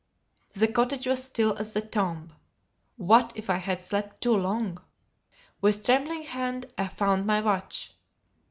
The 0.53 0.67
cottage 0.67 1.05
was 1.05 1.23
still 1.23 1.55
as 1.59 1.73
the 1.73 1.81
tomb. 1.81 2.33
What 2.97 3.33
if 3.35 3.51
I 3.51 3.57
had 3.57 3.79
slept 3.81 4.19
too 4.23 4.35
long! 4.35 4.81
With 5.61 5.85
trembling 5.85 6.23
hand 6.23 6.65
I 6.75 6.87
found 6.87 7.27
my 7.27 7.39
watch. 7.39 7.93